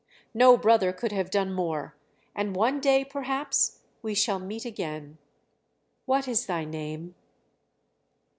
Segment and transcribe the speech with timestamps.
[0.33, 1.93] No brother could have done more;
[2.33, 5.19] and one day, perhaps, we shall meet again.
[6.07, 7.13] What is thy name?"